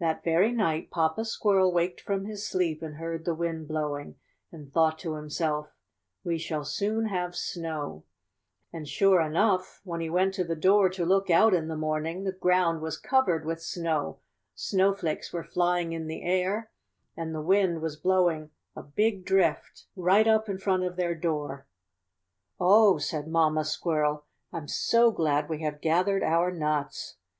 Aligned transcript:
"That 0.00 0.24
very 0.24 0.50
night 0.50 0.90
Papa 0.90 1.24
Squirrel 1.24 1.72
waked 1.72 2.00
from 2.00 2.24
his 2.24 2.44
sleep 2.48 2.82
and 2.82 2.96
heard 2.96 3.24
the 3.24 3.32
wind 3.32 3.68
blowing, 3.68 4.16
and 4.50 4.72
thought 4.72 4.98
to 4.98 5.14
himself, 5.14 5.76
Ve 6.24 6.36
shall 6.38 6.64
soon 6.64 7.06
have 7.06 7.36
snow'; 7.36 8.02
and, 8.72 8.88
sure 8.88 9.20
enough, 9.20 9.80
when 9.84 10.00
he 10.00 10.10
went 10.10 10.34
to 10.34 10.42
the 10.42 10.56
door 10.56 10.88
to 10.88 11.06
look 11.06 11.30
out 11.30 11.54
in 11.54 11.68
the 11.68 11.76
morning 11.76 12.24
the 12.24 12.32
ground 12.32 12.82
was 12.82 12.98
covered 12.98 13.44
with 13.44 13.62
snow, 13.62 14.18
snowflakes 14.56 15.32
were 15.32 15.44
flying 15.44 15.92
in 15.92 16.08
the 16.08 16.24
air 16.24 16.72
and 17.16 17.32
the 17.32 17.40
wind 17.40 17.80
was 17.80 17.94
blowing 17.94 18.50
a 18.74 18.82
big 18.82 19.24
drift 19.24 19.86
right 19.94 20.26
up 20.26 20.48
in 20.48 20.58
front 20.58 20.82
of 20.82 20.96
their 20.96 21.14
door." 21.14 21.68
^Oh!' 22.60 23.00
said 23.00 23.28
Mamma 23.28 23.64
Squirrel, 23.64 24.24
T'm 24.52 24.66
so 24.66 25.12
glad 25.12 25.48
we 25.48 25.60
have 25.62 25.80
gathered 25.80 26.24
our 26.24 26.50
nuts. 26.50 27.14